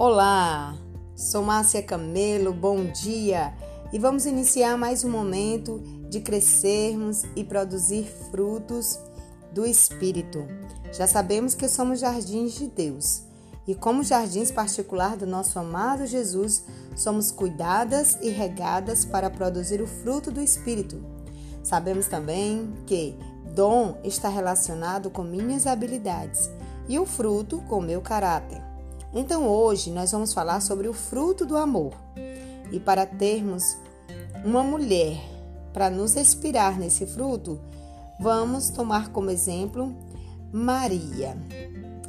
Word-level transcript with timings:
Olá, 0.00 0.76
sou 1.16 1.42
Márcia 1.42 1.82
Camelo, 1.82 2.52
bom 2.52 2.84
dia! 2.84 3.52
E 3.92 3.98
vamos 3.98 4.26
iniciar 4.26 4.78
mais 4.78 5.02
um 5.02 5.10
momento 5.10 5.80
de 6.08 6.20
crescermos 6.20 7.24
e 7.34 7.42
produzir 7.42 8.04
frutos 8.30 8.96
do 9.52 9.66
Espírito. 9.66 10.46
Já 10.92 11.08
sabemos 11.08 11.56
que 11.56 11.68
somos 11.68 11.98
jardins 11.98 12.52
de 12.52 12.68
Deus 12.68 13.24
e, 13.66 13.74
como 13.74 14.04
jardins 14.04 14.52
particular 14.52 15.16
do 15.16 15.26
nosso 15.26 15.58
amado 15.58 16.06
Jesus, 16.06 16.62
somos 16.94 17.32
cuidadas 17.32 18.16
e 18.22 18.28
regadas 18.28 19.04
para 19.04 19.28
produzir 19.28 19.82
o 19.82 19.86
fruto 19.88 20.30
do 20.30 20.40
Espírito. 20.40 21.04
Sabemos 21.64 22.06
também 22.06 22.72
que 22.86 23.18
dom 23.52 23.98
está 24.04 24.28
relacionado 24.28 25.10
com 25.10 25.24
minhas 25.24 25.66
habilidades 25.66 26.48
e 26.88 27.00
o 27.00 27.04
fruto 27.04 27.60
com 27.62 27.80
meu 27.80 28.00
caráter. 28.00 28.67
Então 29.12 29.48
hoje 29.48 29.90
nós 29.90 30.12
vamos 30.12 30.32
falar 30.32 30.60
sobre 30.60 30.88
o 30.88 30.92
fruto 30.92 31.46
do 31.46 31.56
amor. 31.56 31.92
E 32.70 32.78
para 32.78 33.06
termos 33.06 33.76
uma 34.44 34.62
mulher 34.62 35.18
para 35.72 35.90
nos 35.90 36.16
inspirar 36.16 36.78
nesse 36.78 37.06
fruto, 37.06 37.58
vamos 38.20 38.68
tomar 38.68 39.10
como 39.10 39.30
exemplo 39.30 39.94
Maria. 40.52 41.36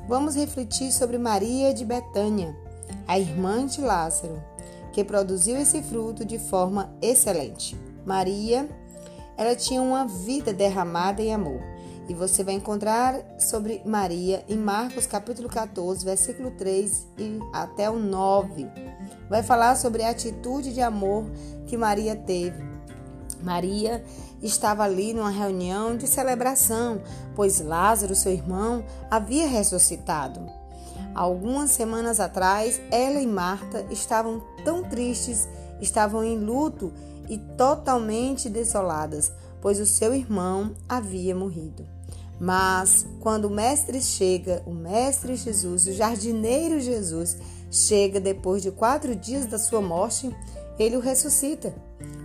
Vamos 0.07 0.35
refletir 0.35 0.91
sobre 0.91 1.17
Maria 1.17 1.73
de 1.73 1.85
Betânia, 1.85 2.55
a 3.07 3.19
irmã 3.19 3.65
de 3.65 3.79
Lázaro, 3.79 4.41
que 4.91 5.03
produziu 5.03 5.57
esse 5.57 5.83
fruto 5.83 6.25
de 6.25 6.39
forma 6.39 6.91
excelente. 7.01 7.77
Maria, 8.05 8.67
ela 9.37 9.55
tinha 9.55 9.81
uma 9.81 10.05
vida 10.05 10.51
derramada 10.51 11.21
em 11.21 11.33
amor. 11.33 11.61
E 12.09 12.13
você 12.15 12.43
vai 12.43 12.55
encontrar 12.55 13.23
sobre 13.37 13.83
Maria 13.85 14.43
em 14.49 14.57
Marcos 14.57 15.05
capítulo 15.05 15.47
14, 15.47 16.03
versículo 16.03 16.49
3 16.49 17.07
e 17.19 17.39
até 17.53 17.87
o 17.87 17.99
9. 17.99 18.67
Vai 19.29 19.43
falar 19.43 19.75
sobre 19.75 20.01
a 20.01 20.09
atitude 20.09 20.73
de 20.73 20.81
amor 20.81 21.29
que 21.67 21.77
Maria 21.77 22.15
teve. 22.15 22.67
Maria 23.43 24.03
estava 24.41 24.83
ali 24.83 25.13
numa 25.13 25.29
reunião 25.29 25.95
de 25.95 26.07
celebração, 26.07 26.99
pois 27.35 27.61
Lázaro, 27.61 28.15
seu 28.15 28.31
irmão, 28.31 28.83
havia 29.11 29.47
ressuscitado. 29.47 30.41
Algumas 31.13 31.69
semanas 31.69 32.19
atrás, 32.19 32.81
ela 32.89 33.21
e 33.21 33.27
Marta 33.27 33.85
estavam 33.91 34.41
tão 34.65 34.83
tristes, 34.83 35.47
estavam 35.79 36.23
em 36.23 36.39
luto 36.39 36.91
e 37.29 37.37
totalmente 37.37 38.49
desoladas, 38.49 39.31
pois 39.61 39.79
o 39.79 39.85
seu 39.85 40.11
irmão 40.11 40.73
havia 40.87 41.35
morrido. 41.35 41.98
Mas 42.39 43.05
quando 43.19 43.45
o 43.45 43.49
Mestre 43.49 44.01
chega, 44.01 44.63
o 44.65 44.71
Mestre 44.73 45.35
Jesus, 45.35 45.87
o 45.87 45.93
jardineiro 45.93 46.79
Jesus, 46.79 47.37
chega 47.69 48.19
depois 48.19 48.61
de 48.61 48.71
quatro 48.71 49.15
dias 49.15 49.45
da 49.45 49.59
sua 49.59 49.81
morte, 49.81 50.33
ele 50.77 50.95
o 50.95 51.01
ressuscita. 51.01 51.73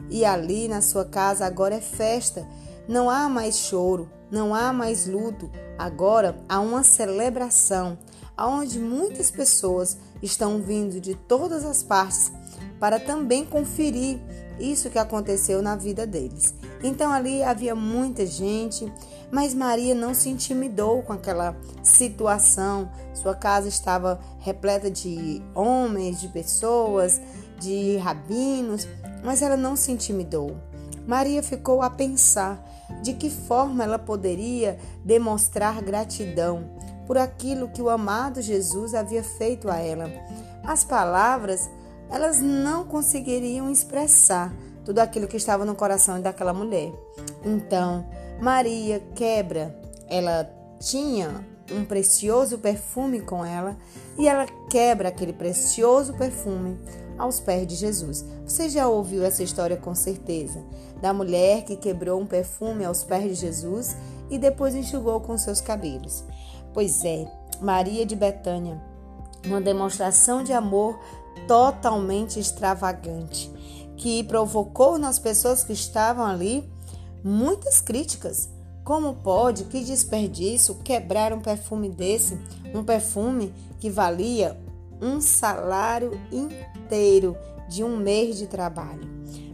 E 0.09 0.25
ali 0.25 0.69
na 0.69 0.81
sua 0.81 1.05
casa 1.05 1.45
agora 1.45 1.75
é 1.75 1.81
festa. 1.81 2.47
Não 2.87 3.11
há 3.11 3.29
mais 3.29 3.57
choro, 3.57 4.09
não 4.31 4.55
há 4.55 4.73
mais 4.73 5.07
luto. 5.07 5.51
Agora 5.77 6.39
há 6.48 6.61
uma 6.61 6.85
celebração, 6.85 7.98
onde 8.39 8.79
muitas 8.79 9.31
pessoas 9.31 9.97
estão 10.23 10.62
vindo 10.62 11.01
de 11.01 11.15
todas 11.15 11.65
as 11.65 11.83
partes 11.83 12.31
para 12.79 13.01
também 13.01 13.45
conferir 13.45 14.20
isso 14.59 14.91
que 14.91 14.98
aconteceu 14.98 15.61
na 15.61 15.75
vida 15.75 16.07
deles. 16.07 16.55
Então 16.84 17.10
ali 17.10 17.42
havia 17.42 17.74
muita 17.74 18.27
gente, 18.27 18.92
mas 19.32 19.54
Maria 19.54 19.94
não 19.94 20.12
se 20.12 20.28
intimidou 20.28 21.02
com 21.02 21.14
aquela 21.14 21.56
situação. 21.82 22.90
Sua 23.14 23.34
casa 23.34 23.68
estava 23.68 24.20
repleta 24.38 24.90
de 24.90 25.42
homens, 25.55 26.20
de 26.20 26.28
pessoas, 26.28 27.18
de 27.58 27.96
rabinos, 27.96 28.86
mas 29.24 29.40
ela 29.40 29.56
não 29.56 29.74
se 29.74 29.92
intimidou. 29.92 30.58
Maria 31.06 31.42
ficou 31.42 31.80
a 31.80 31.89
pensar 31.89 32.62
de 33.02 33.14
que 33.14 33.30
forma 33.30 33.83
ela 33.83 33.98
poderia 33.98 34.78
demonstrar 35.02 35.80
gratidão 35.80 36.68
por 37.06 37.17
aquilo 37.17 37.70
que 37.70 37.80
o 37.80 37.89
amado 37.89 38.42
Jesus 38.42 38.94
havia 38.94 39.24
feito 39.24 39.70
a 39.70 39.78
ela. 39.78 40.11
As 40.62 40.84
palavras, 40.84 41.70
elas 42.11 42.42
não 42.42 42.84
conseguiriam 42.84 43.70
expressar 43.70 44.52
tudo 44.84 44.98
aquilo 44.98 45.27
que 45.27 45.36
estava 45.36 45.64
no 45.64 45.74
coração 45.74 46.20
daquela 46.20 46.52
mulher. 46.52 46.92
Então, 47.45 48.06
Maria 48.40 49.00
quebra, 49.14 49.78
ela 50.08 50.48
tinha 50.78 51.45
um 51.72 51.84
precioso 51.84 52.58
perfume 52.58 53.20
com 53.20 53.44
ela 53.44 53.77
e 54.18 54.28
ela 54.28 54.46
quebra 54.68 55.08
aquele 55.08 55.33
precioso 55.33 56.12
perfume 56.14 56.78
aos 57.17 57.40
pés 57.40 57.67
de 57.67 57.74
Jesus. 57.74 58.24
Você 58.46 58.68
já 58.68 58.89
ouviu 58.89 59.24
essa 59.24 59.42
história 59.42 59.77
com 59.77 59.94
certeza, 59.94 60.62
da 61.00 61.12
mulher 61.12 61.64
que 61.64 61.77
quebrou 61.77 62.20
um 62.20 62.27
perfume 62.27 62.84
aos 62.84 63.05
pés 63.05 63.24
de 63.24 63.34
Jesus 63.34 63.96
e 64.30 64.39
depois 64.39 64.74
enxugou 64.74 65.20
com 65.20 65.36
seus 65.39 65.61
cabelos. 65.61 66.24
Pois 66.73 67.05
é, 67.05 67.27
Maria 67.61 68.05
de 68.05 68.17
Betânia, 68.17 68.80
uma 69.46 69.61
demonstração 69.61 70.42
de 70.42 70.52
amor 70.52 70.98
totalmente 71.46 72.39
extravagante, 72.40 73.52
que 73.96 74.24
provocou 74.24 74.98
nas 74.98 75.18
pessoas 75.18 75.62
que 75.64 75.72
estavam 75.72 76.24
ali 76.24 76.68
muitas 77.22 77.80
críticas. 77.80 78.48
Como 78.84 79.14
pode, 79.14 79.64
que 79.64 79.82
desperdício, 79.82 80.74
quebrar 80.84 81.32
um 81.32 81.40
perfume 81.40 81.88
desse? 81.88 82.38
Um 82.74 82.84
perfume 82.84 83.52
que 83.80 83.88
valia 83.88 84.58
um 85.00 85.20
salário 85.20 86.20
inteiro 86.30 87.36
de 87.68 87.82
um 87.82 87.96
mês 87.96 88.36
de 88.36 88.46
trabalho. 88.46 89.08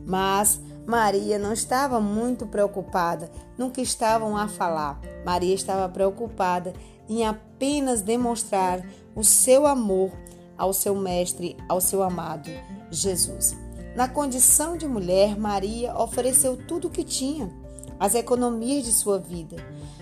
Mas 0.04 0.60
Maria 0.86 1.38
não 1.38 1.52
estava 1.52 2.00
muito 2.00 2.46
preocupada 2.46 3.30
no 3.56 3.70
que 3.70 3.80
estavam 3.80 4.36
a 4.36 4.48
falar. 4.48 5.00
Maria 5.24 5.54
estava 5.54 5.88
preocupada 5.88 6.72
em 7.08 7.24
apenas 7.24 8.02
demonstrar 8.02 8.84
o 9.14 9.22
seu 9.22 9.66
amor 9.66 10.10
ao 10.56 10.72
seu 10.72 10.94
mestre, 10.94 11.56
ao 11.68 11.80
seu 11.80 12.02
amado 12.02 12.50
Jesus. 12.90 13.56
Na 13.94 14.08
condição 14.08 14.76
de 14.76 14.86
mulher, 14.86 15.38
Maria 15.38 15.96
ofereceu 15.98 16.56
tudo 16.56 16.88
o 16.88 16.90
que 16.90 17.04
tinha, 17.04 17.50
as 17.98 18.14
economias 18.14 18.84
de 18.84 18.92
sua 18.92 19.18
vida. 19.18 19.56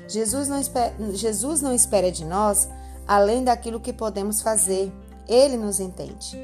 Jesus 0.06 0.48
não, 0.48 0.60
espera, 0.60 0.94
Jesus 1.12 1.60
não 1.60 1.74
espera 1.74 2.12
de 2.12 2.24
nós 2.24 2.68
além 3.06 3.42
daquilo 3.42 3.80
que 3.80 3.92
podemos 3.92 4.42
fazer. 4.42 4.92
Ele 5.26 5.56
nos 5.56 5.80
entende. 5.80 6.38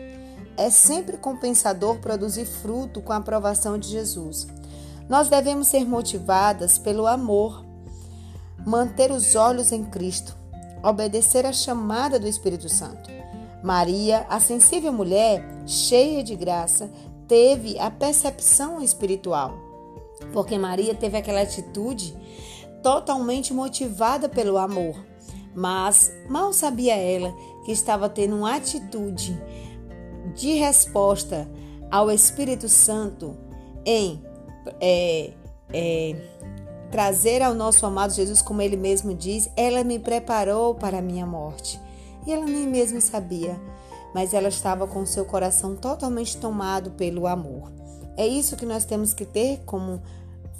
É 0.56 0.71
sempre 0.71 1.16
compensador 1.16 1.99
produzir 1.99 2.47
fruto 2.47 3.03
com 3.03 3.12
a 3.12 3.16
aprovação 3.16 3.78
de 3.78 3.88
Jesus. 3.88 4.47
Nós 5.09 5.28
devemos 5.28 5.69
ser 5.69 5.84
motivadas 5.84 6.78
pelo 6.78 7.06
amor, 7.06 7.65
manter 8.65 9.11
os 9.11 9.34
olhos 9.34 9.72
em 9.72 9.84
Cristo, 9.84 10.34
obedecer 10.82 11.44
à 11.44 11.53
chamada 11.53 12.19
do 12.19 12.26
Espírito 12.26 12.69
Santo. 12.69 13.11
Maria, 13.62 14.26
a 14.28 14.41
sensível 14.41 14.93
mulher, 14.93 15.44
cheia 15.66 16.22
de 16.22 16.37
graça, 16.37 16.91
teve 17.29 17.79
a 17.79 17.91
percepção 17.91 18.81
espiritual, 18.81 19.55
porque 20.33 20.59
Maria 20.59 20.95
teve 20.95 21.17
aquela 21.17 21.43
atitude 21.43 22.17
totalmente 22.83 23.53
motivada 23.53 24.29
pelo 24.29 24.59
amor. 24.59 25.05
Mas 25.55 26.12
mal 26.29 26.53
sabia 26.53 26.97
ela 26.97 27.35
que 27.65 27.73
estava 27.73 28.09
tendo 28.09 28.37
uma 28.37 28.57
atitude 28.57 29.41
de 30.35 30.55
resposta 30.55 31.49
ao 31.91 32.11
Espírito 32.11 32.69
Santo 32.69 33.37
em 33.87 34.23
é, 34.81 35.33
é, 35.73 36.17
trazer 36.91 37.43
ao 37.43 37.55
nosso 37.55 37.87
amado 37.87 38.12
Jesus, 38.12 38.43
como 38.43 38.62
ele 38.62 38.77
mesmo 38.77 39.15
diz, 39.15 39.49
ela 39.56 39.85
me 39.85 39.99
preparou 39.99 40.75
para 40.75 40.99
a 40.99 41.03
minha 41.03 41.26
morte. 41.26 41.81
E 42.26 42.32
ela 42.32 42.47
nem 42.47 42.67
mesmo 42.67 43.00
sabia 43.00 43.61
mas 44.14 44.32
ela 44.32 44.49
estava 44.49 44.87
com 44.87 45.05
seu 45.05 45.25
coração 45.25 45.75
totalmente 45.75 46.37
tomado 46.37 46.93
pelo 46.93 47.26
amor. 47.26 47.72
É 48.16 48.25
isso 48.25 48.56
que 48.56 48.64
nós 48.64 48.84
temos 48.84 49.12
que 49.12 49.25
ter 49.25 49.62
como 49.66 50.00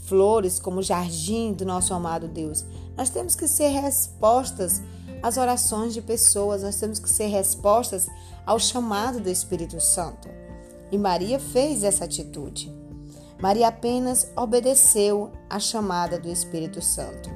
flores, 0.07 0.59
como 0.59 0.83
jardim 0.83 1.53
do 1.53 1.65
nosso 1.65 1.95
amado 1.95 2.27
Deus. 2.27 2.67
Nós 2.97 3.09
temos 3.11 3.37
que 3.37 3.47
ser 3.47 3.69
respostas 3.69 4.83
às 5.23 5.37
orações 5.37 5.95
de 5.95 6.03
pessoas, 6.03 6.63
nós 6.63 6.77
temos 6.77 6.99
que 6.99 7.09
ser 7.09 7.27
respostas 7.27 8.09
ao 8.45 8.59
chamado 8.59 9.21
do 9.21 9.31
Espírito 9.31 9.81
Santo. 9.81 10.29
E 10.91 10.99
Maria 10.99 11.39
fez 11.39 11.85
essa 11.85 12.05
atitude. 12.05 12.73
Maria 13.41 13.69
apenas 13.69 14.31
obedeceu 14.37 15.31
à 15.49 15.59
chamada 15.59 16.19
do 16.19 16.29
Espírito 16.29 16.83
Santo. 16.83 17.31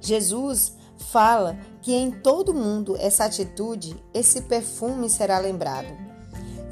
Jesus 0.00 0.72
fala 0.98 1.58
que 1.82 1.92
em 1.92 2.10
todo 2.10 2.54
mundo 2.54 2.96
essa 2.98 3.24
atitude, 3.24 3.96
esse 4.12 4.42
perfume 4.42 5.08
será 5.08 5.38
lembrado. 5.38 5.88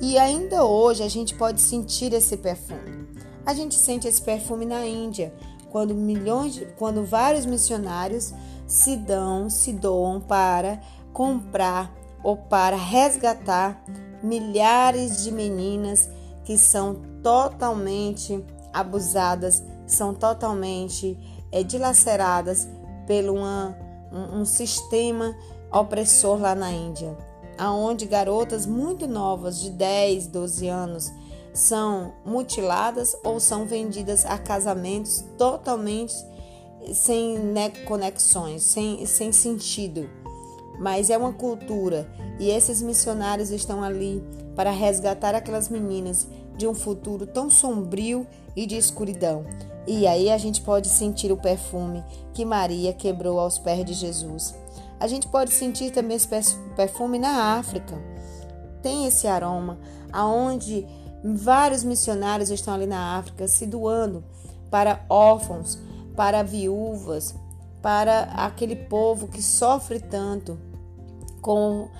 E 0.00 0.18
ainda 0.18 0.64
hoje 0.64 1.02
a 1.02 1.08
gente 1.08 1.34
pode 1.34 1.60
sentir 1.60 2.12
esse 2.12 2.36
perfume. 2.36 3.08
A 3.46 3.54
gente 3.54 3.74
sente 3.74 4.08
esse 4.08 4.20
perfume 4.20 4.64
na 4.66 4.86
Índia, 4.86 5.34
quando 5.70 5.94
milhões, 5.94 6.54
de, 6.54 6.66
quando 6.78 7.04
vários 7.04 7.44
missionários 7.44 8.32
se 8.66 8.96
dão, 8.96 9.50
se 9.50 9.72
doam 9.72 10.20
para 10.20 10.80
comprar 11.12 11.94
ou 12.22 12.36
para 12.36 12.76
resgatar 12.76 13.84
milhares 14.22 15.22
de 15.22 15.30
meninas 15.30 16.08
que 16.44 16.56
são 16.56 17.02
totalmente 17.22 18.42
abusadas, 18.72 19.62
são 19.86 20.14
totalmente 20.14 21.18
é, 21.52 21.62
dilaceradas 21.62 22.68
pelo 23.06 23.34
uma, 23.34 23.76
um, 24.14 24.40
um 24.40 24.44
sistema 24.44 25.36
opressor 25.72 26.40
lá 26.40 26.54
na 26.54 26.70
Índia, 26.70 27.16
aonde 27.58 28.06
garotas 28.06 28.64
muito 28.64 29.06
novas, 29.06 29.60
de 29.60 29.70
10, 29.70 30.28
12 30.28 30.68
anos, 30.68 31.12
são 31.52 32.14
mutiladas 32.24 33.16
ou 33.24 33.38
são 33.38 33.66
vendidas 33.66 34.24
a 34.24 34.38
casamentos 34.38 35.24
totalmente 35.36 36.14
sem 36.92 37.36
conexões, 37.86 38.62
sem, 38.62 39.04
sem 39.06 39.32
sentido. 39.32 40.08
Mas 40.78 41.10
é 41.10 41.16
uma 41.16 41.32
cultura 41.32 42.10
e 42.38 42.50
esses 42.50 42.82
missionários 42.82 43.50
estão 43.50 43.82
ali 43.82 44.22
para 44.56 44.70
resgatar 44.70 45.34
aquelas 45.34 45.68
meninas 45.68 46.28
de 46.56 46.66
um 46.66 46.74
futuro 46.74 47.26
tão 47.26 47.48
sombrio 47.48 48.26
e 48.56 48.66
de 48.66 48.76
escuridão. 48.76 49.44
E 49.86 50.06
aí 50.06 50.30
a 50.30 50.38
gente 50.38 50.62
pode 50.62 50.88
sentir 50.88 51.30
o 51.30 51.36
perfume 51.36 52.02
que 52.32 52.44
Maria 52.44 52.92
quebrou 52.92 53.38
aos 53.38 53.58
pés 53.58 53.84
de 53.84 53.92
Jesus. 53.92 54.54
A 54.98 55.06
gente 55.06 55.28
pode 55.28 55.52
sentir 55.52 55.90
também 55.90 56.16
esse 56.16 56.28
perfume 56.74 57.18
na 57.18 57.58
África. 57.58 57.94
Tem 58.82 59.06
esse 59.06 59.26
aroma 59.26 59.78
aonde 60.12 60.86
vários 61.22 61.82
missionários 61.82 62.50
estão 62.50 62.74
ali 62.74 62.86
na 62.86 63.18
África 63.18 63.48
se 63.48 63.66
doando 63.66 64.24
para 64.70 65.04
órfãos, 65.08 65.78
para 66.16 66.42
viúvas, 66.42 67.34
para 67.82 68.22
aquele 68.34 68.76
povo 68.76 69.28
que 69.28 69.42
sofre 69.42 70.00
tanto 70.00 70.58
com 71.44 71.90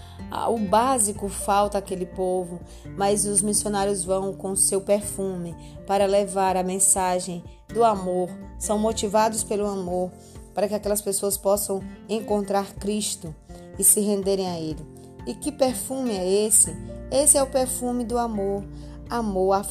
o 0.48 0.58
básico 0.58 1.28
falta 1.28 1.76
aquele 1.76 2.06
povo, 2.06 2.58
mas 2.96 3.26
os 3.26 3.42
missionários 3.42 4.02
vão 4.02 4.32
com 4.32 4.56
seu 4.56 4.80
perfume 4.80 5.54
para 5.86 6.06
levar 6.06 6.56
a 6.56 6.62
mensagem 6.62 7.44
do 7.68 7.84
amor, 7.84 8.30
são 8.58 8.78
motivados 8.78 9.44
pelo 9.44 9.66
amor 9.66 10.10
para 10.54 10.66
que 10.66 10.74
aquelas 10.74 11.02
pessoas 11.02 11.36
possam 11.36 11.82
encontrar 12.08 12.72
Cristo 12.76 13.34
e 13.78 13.84
se 13.84 14.00
renderem 14.00 14.48
a 14.48 14.58
Ele. 14.58 14.82
E 15.26 15.34
que 15.34 15.52
perfume 15.52 16.12
é 16.12 16.46
esse? 16.46 16.74
Esse 17.10 17.36
é 17.36 17.42
o 17.42 17.46
perfume 17.46 18.02
do 18.02 18.16
amor. 18.16 18.64
Amor, 19.10 19.52
a, 19.52 19.62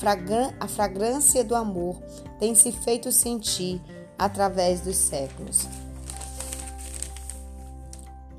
a 0.59 0.67
fragrância 0.67 1.43
do 1.43 1.55
amor 1.55 1.97
tem 2.39 2.53
se 2.53 2.71
feito 2.71 3.11
sentir 3.11 3.81
através 4.19 4.81
dos 4.81 4.97
séculos. 4.97 5.67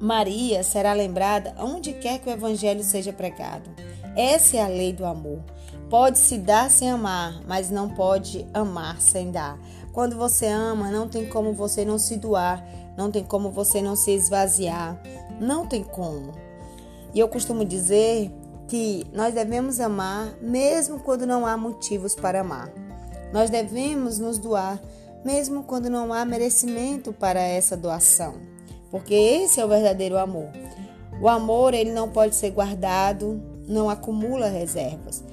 Maria 0.05 0.63
será 0.63 0.93
lembrada 0.93 1.55
onde 1.59 1.95
quer 1.95 2.19
que 2.19 2.29
o 2.29 2.33
evangelho 2.33 2.85
seja 2.85 3.11
pregado. 3.11 3.71
Essa 4.15 4.59
é 4.59 4.63
a 4.63 4.69
lei 4.69 4.93
do 4.93 5.07
amor. 5.07 5.39
Pode 5.89 6.19
se 6.19 6.37
dar 6.37 6.71
sem 6.71 6.91
amar, 6.91 7.41
mas 7.49 7.71
não 7.71 7.89
pode 7.89 8.47
amar 8.53 9.01
sem 9.01 9.31
dar. 9.31 9.59
Quando 9.95 10.15
você 10.15 10.47
ama, 10.47 10.91
não 10.91 11.09
tem 11.09 11.27
como 11.27 11.55
você 11.55 11.87
não 11.87 11.97
se 11.97 12.19
doar, 12.19 12.63
não 12.99 13.11
tem 13.11 13.25
como 13.25 13.51
você 13.51 13.81
não 13.81 13.97
se 13.97 14.11
esvaziar, 14.11 15.01
não 15.41 15.67
tem 15.67 15.83
como. 15.83 16.33
E 17.15 17.19
eu 17.19 17.27
costumo 17.27 17.65
dizer 17.65 18.31
que 18.69 19.07
nós 19.11 19.33
devemos 19.33 19.81
amar 19.81 20.37
mesmo 20.39 21.01
quando 21.01 21.27
não 21.27 21.47
há 21.47 21.57
motivos 21.57 22.15
para 22.15 22.43
amar. 22.43 22.71
Nós 23.33 23.49
devemos 23.49 24.19
nos 24.19 24.37
doar 24.37 24.79
mesmo 25.25 25.63
quando 25.63 25.89
não 25.89 26.13
há 26.13 26.27
merecimento 26.27 27.11
para 27.11 27.41
essa 27.41 27.75
doação 27.75 28.54
porque 28.95 29.13
esse 29.13 29.61
é 29.61 29.65
o 29.65 29.69
verdadeiro 29.69 30.17
amor. 30.17 30.51
O 31.21 31.29
amor, 31.29 31.75
ele 31.75 31.91
não 31.91 32.09
pode 32.09 32.37
ser 32.37 32.53
guardado, 32.53 33.43
não 33.67 33.91
acumula 33.91 34.47
reservas. 34.47 35.25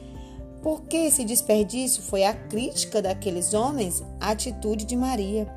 Porque 0.63 0.97
esse 0.97 1.23
desperdício 1.23 2.01
foi 2.01 2.23
a 2.23 2.33
crítica 2.33 3.03
daqueles 3.03 3.53
homens 3.53 4.03
à 4.19 4.31
atitude 4.31 4.83
de 4.83 4.95
Maria. 4.95 5.47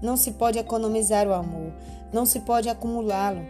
Não 0.00 0.16
se 0.16 0.30
pode 0.30 0.58
economizar 0.58 1.28
o 1.28 1.34
amor, 1.34 1.70
não 2.10 2.24
se 2.24 2.40
pode 2.40 2.70
acumulá-lo. 2.70 3.42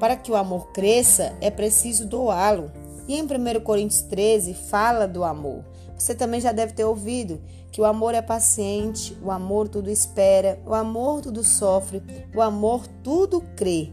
Para 0.00 0.16
que 0.16 0.32
o 0.32 0.36
amor 0.36 0.72
cresça, 0.72 1.32
é 1.40 1.48
preciso 1.48 2.08
doá-lo. 2.08 2.72
E 3.06 3.16
em 3.16 3.22
1 3.22 3.60
Coríntios 3.60 4.00
13 4.00 4.52
fala 4.52 5.06
do 5.06 5.22
amor. 5.22 5.62
Você 5.98 6.14
também 6.14 6.40
já 6.40 6.52
deve 6.52 6.72
ter 6.72 6.84
ouvido 6.84 7.40
que 7.72 7.80
o 7.80 7.84
amor 7.84 8.14
é 8.14 8.22
paciente, 8.22 9.18
o 9.20 9.30
amor 9.30 9.68
tudo 9.68 9.90
espera, 9.90 10.60
o 10.64 10.72
amor 10.72 11.20
tudo 11.20 11.42
sofre, 11.42 12.02
o 12.34 12.40
amor 12.40 12.86
tudo 13.02 13.40
crê. 13.56 13.92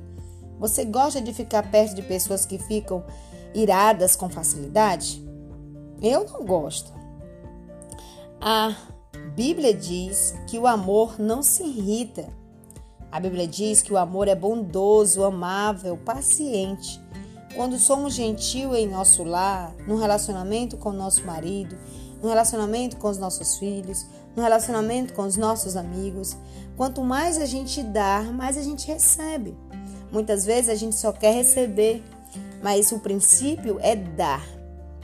Você 0.59 0.85
gosta 0.85 1.19
de 1.19 1.33
ficar 1.33 1.69
perto 1.69 1.95
de 1.95 2.01
pessoas 2.03 2.45
que 2.45 2.59
ficam 2.59 3.03
iradas 3.53 4.15
com 4.15 4.29
facilidade? 4.29 5.25
Eu 6.01 6.25
não 6.25 6.45
gosto. 6.45 6.93
A 8.39 8.75
Bíblia 9.35 9.73
diz 9.73 10.35
que 10.47 10.59
o 10.59 10.67
amor 10.67 11.19
não 11.19 11.41
se 11.41 11.63
irrita. 11.63 12.29
A 13.11 13.19
Bíblia 13.19 13.47
diz 13.47 13.81
que 13.81 13.91
o 13.91 13.97
amor 13.97 14.27
é 14.27 14.35
bondoso, 14.35 15.23
amável, 15.23 15.97
paciente. 15.97 17.01
Quando 17.55 17.79
somos 17.79 18.13
gentil 18.13 18.75
em 18.75 18.87
nosso 18.87 19.23
lar, 19.23 19.73
no 19.87 19.97
relacionamento 19.97 20.75
com 20.75 20.91
nosso 20.91 21.25
marido, 21.25 21.77
no 22.21 22.27
relacionamento 22.27 22.97
com 22.97 23.07
os 23.07 23.17
nossos 23.17 23.57
filhos, 23.57 24.05
no 24.35 24.43
relacionamento 24.43 25.13
com 25.13 25.21
os 25.21 25.37
nossos 25.37 25.77
amigos. 25.77 26.35
Quanto 26.75 27.01
mais 27.01 27.37
a 27.37 27.45
gente 27.45 27.81
dá, 27.81 28.21
mais 28.23 28.57
a 28.57 28.61
gente 28.61 28.85
recebe. 28.87 29.55
Muitas 30.11 30.45
vezes 30.45 30.69
a 30.69 30.75
gente 30.75 30.95
só 30.95 31.11
quer 31.11 31.33
receber, 31.33 32.03
mas 32.61 32.91
o 32.91 32.99
princípio 32.99 33.77
é 33.81 33.95
dar. 33.95 34.45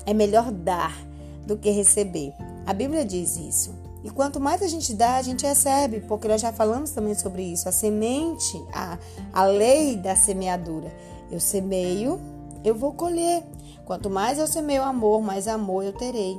É 0.06 0.13
melhor 0.13 0.51
dar 0.51 0.98
do 1.45 1.57
que 1.57 1.69
receber. 1.69 2.33
A 2.65 2.74
Bíblia 2.74 3.06
diz 3.06 3.38
isso. 3.38 3.74
E 4.03 4.09
quanto 4.09 4.39
mais 4.39 4.62
a 4.62 4.68
gente 4.68 4.94
dá, 4.94 5.18
a 5.18 5.21
gente 5.21 5.45
recebe, 5.45 6.01
porque 6.01 6.27
nós 6.27 6.42
já 6.42 6.51
falamos 6.51 6.89
também 6.89 7.13
sobre 7.13 7.44
isso. 7.44 7.69
A 7.69 7.71
semente, 7.71 8.62
a, 8.74 8.98
a 9.31 9.45
lei 9.45 9.95
da 9.95 10.15
semeadura. 10.15 10.92
Eu 11.31 11.39
semeio, 11.39 12.19
eu 12.63 12.75
vou 12.75 12.94
colher. 12.94 13.44
Quanto 13.86 14.10
mais 14.10 14.38
eu 14.38 14.48
semeio 14.48 14.84
amor, 14.84 15.22
mais 15.22 15.48
amor 15.48 15.84
eu 15.84 15.94
terei. 15.94 16.38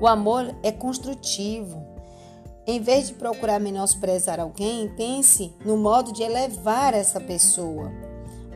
O 0.00 0.06
amor 0.06 0.54
é 0.62 0.70
construtivo. 0.70 1.84
Em 2.66 2.80
vez 2.80 3.08
de 3.08 3.14
procurar 3.14 3.60
menosprezar 3.60 4.40
alguém, 4.40 4.88
pense 4.96 5.54
no 5.64 5.76
modo 5.76 6.12
de 6.12 6.22
elevar 6.22 6.94
essa 6.94 7.20
pessoa. 7.20 7.92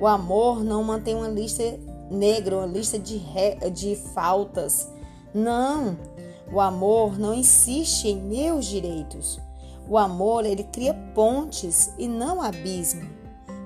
O 0.01 0.07
amor 0.07 0.65
não 0.65 0.83
mantém 0.83 1.15
uma 1.15 1.29
lista 1.29 1.63
negra, 2.11 2.57
uma 2.57 2.67
lista 2.67 2.99
de, 2.99 3.17
re... 3.17 3.71
de 3.71 3.95
faltas. 4.15 4.91
Não. 5.33 5.97
O 6.53 6.61
amor 6.61 7.19
não 7.19 7.33
insiste 7.33 8.09
em 8.09 8.21
meus 8.21 8.67
direitos. 8.67 9.39
O 9.89 9.97
amor, 9.97 10.45
ele 10.45 10.65
cria 10.65 10.95
pontes 11.15 11.93
e 11.99 12.09
não 12.09 12.43
abismo. 12.43 13.20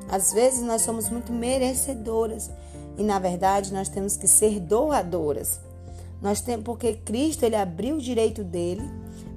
Às 0.08 0.32
vezes 0.32 0.62
nós 0.62 0.82
somos 0.82 1.08
muito 1.08 1.32
merecedoras 1.32 2.50
e 2.96 3.02
na 3.02 3.18
verdade 3.18 3.72
nós 3.72 3.88
temos 3.88 4.16
que 4.16 4.28
ser 4.28 4.60
doadoras. 4.60 5.60
Nós 6.20 6.40
temos 6.40 6.64
porque 6.64 6.94
Cristo 6.94 7.44
ele 7.44 7.56
abriu 7.56 7.96
o 7.96 8.00
direito 8.00 8.42
dele 8.44 8.88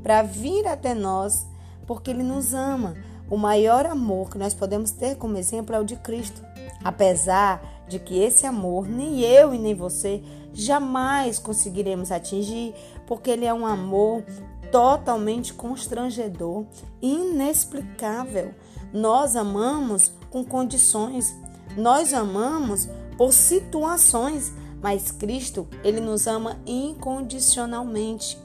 para 0.04 0.22
vir 0.22 0.68
até 0.68 0.94
nós, 0.94 1.46
porque 1.86 2.12
ele 2.12 2.24
nos 2.24 2.54
ama. 2.54 2.96
O 3.30 3.36
maior 3.36 3.86
amor 3.86 4.30
que 4.30 4.38
nós 4.38 4.54
podemos 4.54 4.92
ter 4.92 5.16
como 5.16 5.38
exemplo 5.38 5.76
é 5.76 5.80
o 5.80 5.84
de 5.84 5.98
Cristo. 5.98 6.42
Apesar 6.84 7.62
de 7.88 8.00
que 8.00 8.18
esse 8.18 8.46
amor 8.46 8.88
nem 8.88 9.22
eu 9.22 9.54
e 9.54 9.58
nem 9.58 9.74
você 9.74 10.24
jamais 10.54 11.40
conseguiremos 11.40 12.12
atingir, 12.12 12.74
porque 13.06 13.30
ele 13.30 13.46
é 13.46 13.54
um 13.54 13.66
amor 13.66 14.24
totalmente 14.72 15.54
constrangedor, 15.54 16.66
inexplicável. 17.02 18.54
Nós 18.94 19.36
amamos 19.36 20.12
com 20.30 20.44
condições, 20.44 21.36
nós 21.76 22.14
amamos 22.14 22.88
por 23.18 23.34
situações 23.34 24.54
mas 24.82 25.12
Cristo, 25.12 25.68
ele 25.84 26.00
nos 26.00 26.28
ama 26.28 26.58
incondicionalmente. 26.66 28.38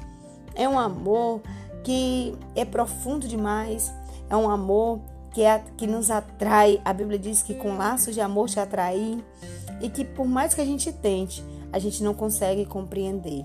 É 0.55 0.69
um 0.69 0.79
amor 0.79 1.43
que 1.85 2.35
é 2.55 2.65
profundo 2.65 3.29
demais, 3.29 3.93
é 4.31 4.37
um 4.37 4.49
amor 4.49 5.01
que, 5.33 5.43
é, 5.43 5.63
que 5.77 5.87
nos 5.87 6.11
atrai. 6.11 6.81
A 6.85 6.93
Bíblia 6.93 7.19
diz 7.19 7.43
que 7.43 7.55
com 7.55 7.77
laços 7.77 8.15
de 8.15 8.21
amor 8.21 8.49
te 8.49 8.59
atrair 8.59 9.23
e 9.81 9.89
que 9.89 10.05
por 10.05 10.27
mais 10.27 10.55
que 10.55 10.61
a 10.61 10.65
gente 10.65 10.93
tente, 10.93 11.45
a 11.73 11.79
gente 11.79 12.03
não 12.03 12.15
consegue 12.15 12.65
compreender. 12.65 13.45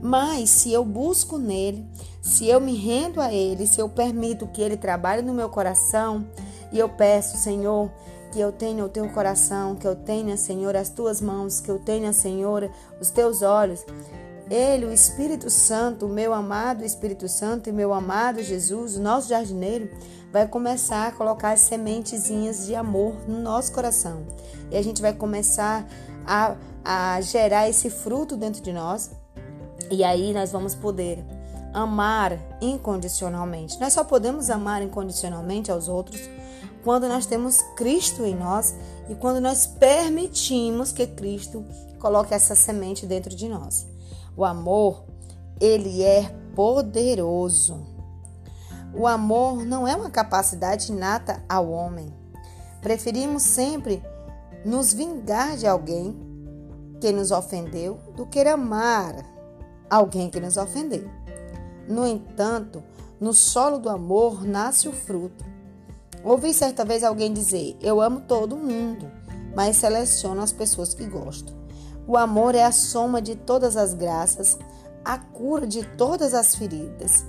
Mas 0.00 0.50
se 0.50 0.72
eu 0.72 0.84
busco 0.84 1.38
nele, 1.38 1.86
se 2.22 2.46
eu 2.46 2.60
me 2.60 2.76
rendo 2.76 3.20
a 3.20 3.32
ele, 3.32 3.66
se 3.66 3.80
eu 3.80 3.88
permito 3.88 4.46
que 4.46 4.62
ele 4.62 4.76
trabalhe 4.76 5.22
no 5.22 5.34
meu 5.34 5.48
coração 5.48 6.26
e 6.72 6.78
eu 6.78 6.88
peço, 6.88 7.36
Senhor, 7.36 7.90
que 8.30 8.38
eu 8.38 8.52
tenha 8.52 8.84
o 8.84 8.88
teu 8.88 9.08
coração, 9.08 9.74
que 9.74 9.86
eu 9.86 9.96
tenha, 9.96 10.36
Senhor, 10.36 10.76
as 10.76 10.88
tuas 10.88 11.20
mãos, 11.20 11.60
que 11.60 11.70
eu 11.70 11.78
tenha, 11.78 12.12
Senhor, 12.12 12.70
os 13.00 13.10
teus 13.10 13.42
olhos. 13.42 13.84
Ele, 14.50 14.86
o 14.86 14.92
Espírito 14.92 15.50
Santo, 15.50 16.06
o 16.06 16.08
meu 16.08 16.32
amado 16.32 16.84
Espírito 16.84 17.28
Santo 17.28 17.68
e 17.68 17.72
meu 17.72 17.92
amado 17.92 18.42
Jesus, 18.42 18.96
o 18.96 19.00
nosso 19.00 19.28
jardineiro, 19.28 19.90
vai 20.32 20.46
começar 20.46 21.08
a 21.08 21.12
colocar 21.12 21.52
as 21.52 21.60
sementezinhas 21.60 22.66
de 22.66 22.74
amor 22.74 23.14
no 23.28 23.40
nosso 23.40 23.72
coração. 23.72 24.26
E 24.70 24.76
a 24.76 24.82
gente 24.82 25.02
vai 25.02 25.12
começar 25.12 25.86
a, 26.26 26.56
a 26.84 27.20
gerar 27.20 27.68
esse 27.68 27.90
fruto 27.90 28.36
dentro 28.36 28.62
de 28.62 28.72
nós. 28.72 29.10
E 29.90 30.04
aí 30.04 30.32
nós 30.32 30.52
vamos 30.52 30.74
poder 30.74 31.24
amar 31.72 32.38
incondicionalmente. 32.60 33.78
Nós 33.80 33.92
só 33.92 34.04
podemos 34.04 34.50
amar 34.50 34.82
incondicionalmente 34.82 35.70
aos 35.70 35.88
outros 35.88 36.20
quando 36.82 37.08
nós 37.08 37.26
temos 37.26 37.62
Cristo 37.76 38.24
em 38.24 38.34
nós 38.34 38.74
e 39.08 39.14
quando 39.14 39.40
nós 39.40 39.66
permitimos 39.66 40.92
que 40.92 41.06
Cristo 41.06 41.64
coloque 41.98 42.34
essa 42.34 42.54
semente 42.54 43.06
dentro 43.06 43.34
de 43.34 43.48
nós. 43.48 43.86
O 44.36 44.44
amor, 44.44 45.04
ele 45.60 46.02
é 46.02 46.30
poderoso. 46.54 47.86
O 48.94 49.06
amor 49.06 49.64
não 49.64 49.86
é 49.86 49.94
uma 49.94 50.10
capacidade 50.10 50.92
inata 50.92 51.42
ao 51.48 51.70
homem. 51.70 52.12
Preferimos 52.80 53.42
sempre 53.42 54.02
nos 54.64 54.92
vingar 54.92 55.56
de 55.56 55.66
alguém 55.66 56.16
que 57.00 57.12
nos 57.12 57.30
ofendeu 57.30 57.98
do 58.16 58.26
que 58.26 58.40
amar 58.40 59.37
alguém 59.90 60.30
que 60.30 60.40
nos 60.40 60.56
ofendeu. 60.56 61.08
No 61.88 62.06
entanto, 62.06 62.82
no 63.20 63.32
solo 63.32 63.78
do 63.78 63.88
amor 63.88 64.44
nasce 64.44 64.88
o 64.88 64.92
fruto. 64.92 65.44
Ouvi 66.22 66.52
certa 66.52 66.84
vez 66.84 67.02
alguém 67.02 67.32
dizer: 67.32 67.76
Eu 67.80 68.00
amo 68.00 68.20
todo 68.20 68.56
mundo, 68.56 69.10
mas 69.54 69.76
seleciono 69.76 70.42
as 70.42 70.52
pessoas 70.52 70.94
que 70.94 71.06
gosto. 71.06 71.56
O 72.06 72.16
amor 72.16 72.54
é 72.54 72.64
a 72.64 72.72
soma 72.72 73.20
de 73.20 73.34
todas 73.34 73.76
as 73.76 73.94
graças, 73.94 74.58
a 75.04 75.18
cura 75.18 75.66
de 75.66 75.84
todas 75.84 76.34
as 76.34 76.54
feridas. 76.54 77.24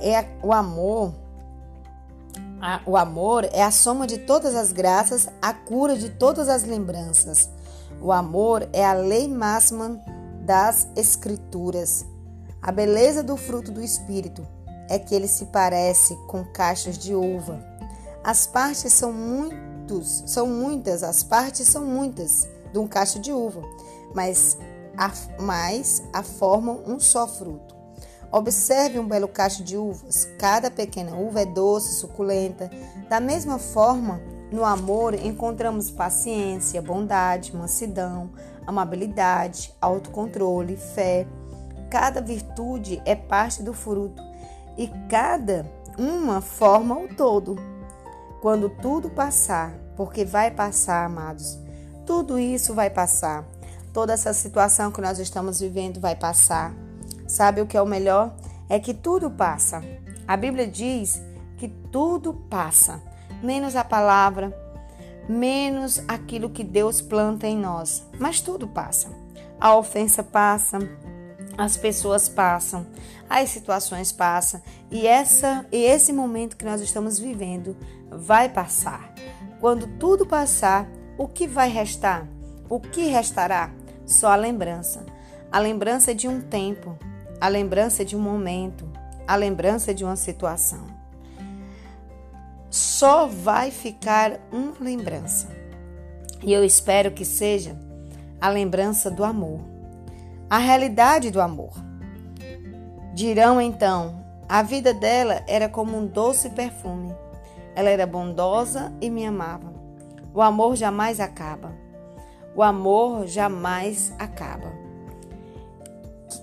É 0.00 0.26
o 0.42 0.52
amor. 0.52 1.14
O 2.86 2.96
amor 2.96 3.44
é 3.52 3.62
a 3.62 3.70
soma 3.70 4.06
de 4.06 4.18
todas 4.18 4.54
as 4.54 4.70
graças, 4.70 5.28
a 5.40 5.52
cura 5.52 5.96
de 5.96 6.10
todas 6.10 6.48
as 6.48 6.62
lembranças. 6.62 7.50
O 8.00 8.12
amor 8.12 8.68
é 8.72 8.84
a 8.84 8.92
lei 8.92 9.28
máxima 9.28 10.00
das 10.42 10.88
Escrituras. 10.96 12.04
A 12.60 12.70
beleza 12.70 13.22
do 13.22 13.36
fruto 13.36 13.70
do 13.70 13.82
Espírito 13.82 14.46
é 14.88 14.98
que 14.98 15.14
ele 15.14 15.28
se 15.28 15.46
parece 15.46 16.14
com 16.26 16.44
cachos 16.44 16.98
de 16.98 17.14
uva. 17.14 17.64
As 18.22 18.46
partes 18.46 18.92
são 18.92 19.12
muitos, 19.12 20.22
são 20.26 20.46
muitas, 20.46 21.02
as 21.02 21.22
partes 21.22 21.66
são 21.66 21.84
muitas 21.84 22.48
de 22.72 22.78
um 22.78 22.86
cacho 22.86 23.18
de 23.18 23.32
uva, 23.32 23.62
mas 24.14 24.56
a, 24.96 25.10
mas 25.40 26.02
a 26.12 26.22
formam 26.22 26.82
um 26.86 27.00
só 27.00 27.26
fruto. 27.26 27.74
Observe 28.30 28.98
um 28.98 29.06
belo 29.06 29.28
cacho 29.28 29.62
de 29.62 29.76
uvas. 29.76 30.26
Cada 30.38 30.70
pequena 30.70 31.14
uva 31.16 31.42
é 31.42 31.46
doce, 31.46 31.96
suculenta. 31.96 32.70
Da 33.08 33.20
mesma 33.20 33.58
forma, 33.58 34.22
no 34.52 34.64
amor 34.64 35.14
encontramos 35.14 35.90
paciência, 35.90 36.82
bondade, 36.82 37.56
mansidão, 37.56 38.30
amabilidade, 38.66 39.74
autocontrole, 39.80 40.76
fé. 40.76 41.26
Cada 41.90 42.20
virtude 42.20 43.02
é 43.04 43.14
parte 43.14 43.62
do 43.62 43.72
fruto 43.72 44.22
e 44.76 44.88
cada 45.08 45.66
uma 45.98 46.40
forma 46.40 46.98
o 46.98 47.08
todo. 47.08 47.56
Quando 48.40 48.68
tudo 48.68 49.08
passar, 49.10 49.72
porque 49.96 50.24
vai 50.24 50.50
passar, 50.50 51.04
amados, 51.04 51.58
tudo 52.06 52.38
isso 52.38 52.74
vai 52.74 52.90
passar. 52.90 53.44
Toda 53.92 54.12
essa 54.12 54.32
situação 54.32 54.90
que 54.90 55.00
nós 55.00 55.18
estamos 55.18 55.60
vivendo 55.60 56.00
vai 56.00 56.16
passar. 56.16 56.74
Sabe 57.26 57.60
o 57.60 57.66
que 57.66 57.76
é 57.76 57.82
o 57.82 57.86
melhor? 57.86 58.34
É 58.68 58.78
que 58.78 58.94
tudo 58.94 59.30
passa. 59.30 59.82
A 60.26 60.36
Bíblia 60.36 60.66
diz 60.66 61.22
que 61.56 61.68
tudo 61.68 62.34
passa, 62.34 63.00
menos 63.42 63.76
a 63.76 63.84
palavra, 63.84 64.56
menos 65.28 66.02
aquilo 66.08 66.50
que 66.50 66.64
Deus 66.64 67.00
planta 67.00 67.46
em 67.46 67.56
nós. 67.56 68.06
Mas 68.18 68.40
tudo 68.40 68.66
passa. 68.68 69.10
A 69.60 69.76
ofensa 69.76 70.22
passa, 70.22 70.78
as 71.56 71.76
pessoas 71.76 72.28
passam, 72.28 72.86
as 73.28 73.50
situações 73.50 74.10
passam 74.10 74.60
e 74.90 75.06
essa 75.06 75.66
e 75.70 75.76
esse 75.76 76.12
momento 76.12 76.56
que 76.56 76.64
nós 76.64 76.80
estamos 76.80 77.18
vivendo 77.18 77.76
vai 78.10 78.48
passar. 78.48 79.12
Quando 79.60 79.86
tudo 79.98 80.26
passar, 80.26 80.88
o 81.16 81.28
que 81.28 81.46
vai 81.46 81.68
restar? 81.68 82.26
O 82.68 82.80
que 82.80 83.02
restará? 83.06 83.70
Só 84.04 84.28
a 84.28 84.36
lembrança. 84.36 85.06
A 85.50 85.58
lembrança 85.58 86.14
de 86.14 86.26
um 86.26 86.40
tempo, 86.40 86.98
a 87.40 87.46
lembrança 87.46 88.04
de 88.04 88.16
um 88.16 88.20
momento, 88.20 88.88
a 89.26 89.36
lembrança 89.36 89.94
de 89.94 90.04
uma 90.04 90.16
situação. 90.16 91.01
Só 93.02 93.26
vai 93.26 93.72
ficar 93.72 94.38
uma 94.52 94.74
lembrança. 94.78 95.48
E 96.40 96.52
eu 96.52 96.64
espero 96.64 97.10
que 97.10 97.24
seja 97.24 97.76
a 98.40 98.48
lembrança 98.48 99.10
do 99.10 99.24
amor 99.24 99.58
a 100.48 100.58
realidade 100.58 101.28
do 101.28 101.40
amor. 101.40 101.72
Dirão 103.12 103.60
então: 103.60 104.24
a 104.48 104.62
vida 104.62 104.94
dela 104.94 105.42
era 105.48 105.68
como 105.68 105.98
um 105.98 106.06
doce 106.06 106.50
perfume. 106.50 107.12
Ela 107.74 107.90
era 107.90 108.06
bondosa 108.06 108.92
e 109.00 109.10
me 109.10 109.26
amava. 109.26 109.74
O 110.32 110.40
amor 110.40 110.76
jamais 110.76 111.18
acaba. 111.18 111.72
O 112.54 112.62
amor 112.62 113.26
jamais 113.26 114.14
acaba. 114.16 114.72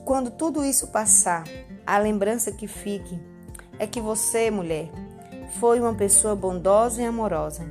Quando 0.03 0.29
tudo 0.29 0.65
isso 0.65 0.87
passar, 0.87 1.45
a 1.87 1.97
lembrança 1.99 2.51
que 2.51 2.67
fique 2.67 3.17
é 3.79 3.87
que 3.87 4.01
você, 4.01 4.51
mulher, 4.51 4.89
foi 5.49 5.79
uma 5.79 5.93
pessoa 5.93 6.35
bondosa 6.35 7.01
e 7.01 7.05
amorosa 7.05 7.65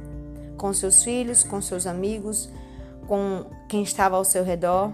com 0.56 0.72
seus 0.72 1.04
filhos, 1.04 1.44
com 1.44 1.60
seus 1.60 1.86
amigos, 1.86 2.50
com 3.06 3.46
quem 3.68 3.82
estava 3.82 4.16
ao 4.16 4.24
seu 4.24 4.42
redor 4.42 4.92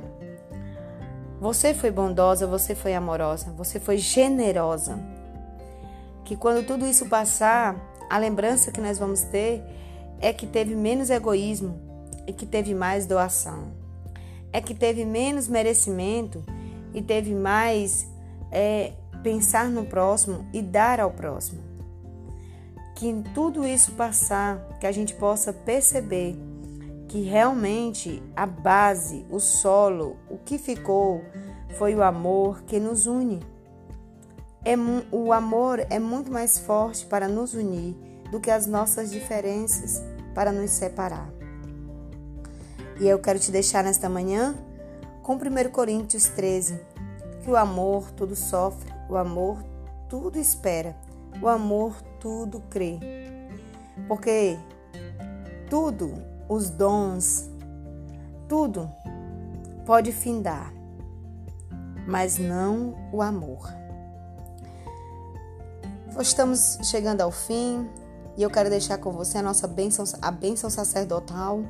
você 1.44 1.74
foi 1.74 1.90
bondosa, 1.90 2.46
você 2.46 2.74
foi 2.74 2.94
amorosa, 2.94 3.52
você 3.52 3.78
foi 3.78 3.98
generosa. 3.98 4.98
Que 6.24 6.36
quando 6.36 6.66
tudo 6.66 6.86
isso 6.86 7.06
passar, 7.06 7.76
a 8.08 8.16
lembrança 8.16 8.72
que 8.72 8.80
nós 8.80 8.98
vamos 8.98 9.20
ter 9.24 9.62
é 10.22 10.32
que 10.32 10.46
teve 10.46 10.74
menos 10.74 11.10
egoísmo 11.10 11.78
e 12.26 12.32
que 12.32 12.46
teve 12.46 12.72
mais 12.72 13.04
doação. 13.04 13.72
É 14.54 14.60
que 14.62 14.74
teve 14.74 15.04
menos 15.04 15.46
merecimento 15.46 16.42
e 16.94 17.02
teve 17.02 17.34
mais 17.34 18.08
é, 18.50 18.92
pensar 19.22 19.68
no 19.68 19.84
próximo 19.84 20.46
e 20.50 20.62
dar 20.62 20.98
ao 20.98 21.10
próximo. 21.10 21.73
Que 22.94 23.24
tudo 23.34 23.66
isso 23.66 23.92
passar, 23.92 24.58
que 24.80 24.86
a 24.86 24.92
gente 24.92 25.14
possa 25.14 25.52
perceber 25.52 26.36
que 27.08 27.22
realmente 27.22 28.22
a 28.34 28.46
base, 28.46 29.24
o 29.30 29.38
solo, 29.38 30.16
o 30.28 30.38
que 30.38 30.58
ficou 30.58 31.22
foi 31.78 31.94
o 31.94 32.02
amor 32.02 32.62
que 32.62 32.80
nos 32.80 33.06
une. 33.06 33.40
É, 34.64 34.74
o 35.12 35.32
amor 35.32 35.84
é 35.90 35.98
muito 35.98 36.32
mais 36.32 36.58
forte 36.58 37.04
para 37.06 37.28
nos 37.28 37.54
unir 37.54 37.94
do 38.30 38.40
que 38.40 38.50
as 38.50 38.66
nossas 38.66 39.10
diferenças 39.10 40.02
para 40.34 40.50
nos 40.50 40.70
separar. 40.70 41.28
E 42.98 43.06
eu 43.06 43.18
quero 43.18 43.38
te 43.38 43.50
deixar 43.50 43.84
nesta 43.84 44.08
manhã 44.08 44.54
com 45.22 45.34
1 45.34 45.70
Coríntios 45.70 46.26
13, 46.28 46.80
que 47.42 47.50
o 47.50 47.56
amor 47.56 48.10
tudo 48.12 48.34
sofre, 48.34 48.92
o 49.08 49.16
amor 49.16 49.62
tudo 50.08 50.38
espera, 50.38 50.96
o 51.40 51.48
amor 51.48 52.00
tudo 52.20 52.60
crê. 52.70 52.98
Porque 54.08 54.58
tudo 55.68 56.14
os 56.48 56.70
dons, 56.70 57.48
tudo 58.48 58.90
pode 59.86 60.12
findar, 60.12 60.72
mas 62.06 62.38
não 62.38 62.94
o 63.12 63.22
amor. 63.22 63.72
Estamos 66.20 66.78
chegando 66.84 67.22
ao 67.22 67.30
fim 67.30 67.88
e 68.36 68.42
eu 68.42 68.50
quero 68.50 68.70
deixar 68.70 68.98
com 68.98 69.10
você 69.10 69.38
a 69.38 69.42
nossa 69.42 69.66
bênção, 69.66 70.04
a 70.22 70.30
bênção 70.30 70.70
sacerdotal, 70.70 71.60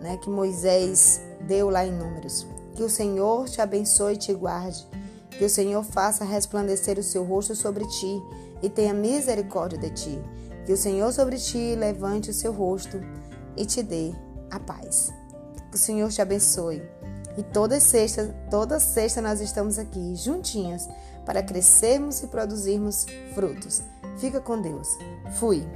né, 0.00 0.16
que 0.16 0.28
Moisés 0.28 1.20
deu 1.46 1.70
lá 1.70 1.86
em 1.86 1.92
Números. 1.92 2.46
Que 2.74 2.82
o 2.82 2.90
Senhor 2.90 3.48
te 3.48 3.60
abençoe 3.60 4.14
e 4.14 4.16
te 4.16 4.34
guarde. 4.34 4.86
Que 5.30 5.44
o 5.44 5.50
Senhor 5.50 5.82
faça 5.84 6.24
resplandecer 6.24 6.98
o 6.98 7.02
seu 7.02 7.24
rosto 7.24 7.54
sobre 7.54 7.86
ti 7.86 8.22
e 8.62 8.70
tenha 8.70 8.94
misericórdia 8.94 9.78
de 9.78 9.90
ti. 9.90 10.18
Que 10.64 10.72
o 10.72 10.76
Senhor 10.76 11.12
sobre 11.12 11.36
ti 11.36 11.74
levante 11.74 12.30
o 12.30 12.34
seu 12.34 12.52
rosto 12.52 13.00
e 13.56 13.66
te 13.66 13.82
dê 13.82 14.12
a 14.50 14.60
paz. 14.60 15.12
Que 15.70 15.76
o 15.76 15.80
Senhor 15.80 16.10
te 16.10 16.22
abençoe. 16.22 16.82
E 17.36 17.42
toda 17.42 17.80
sexta, 17.80 18.34
toda 18.50 18.78
sexta 18.78 19.20
nós 19.20 19.40
estamos 19.40 19.78
aqui 19.78 20.14
juntinhas 20.14 20.88
para 21.24 21.42
crescermos 21.42 22.22
e 22.22 22.26
produzirmos 22.26 23.06
frutos. 23.34 23.82
Fica 24.18 24.40
com 24.40 24.60
Deus. 24.60 24.88
Fui. 25.38 25.66